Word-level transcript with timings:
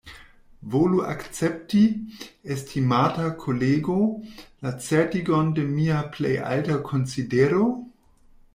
Volu 0.75 1.01
akcepti, 1.09 1.81
estimata 2.55 3.27
kolego, 3.43 3.97
la 4.65 4.73
certigon 4.87 5.53
de 5.61 5.69
mia 5.77 6.01
plej 6.17 6.35
alta 6.57 6.79
konsidero. 6.91 7.69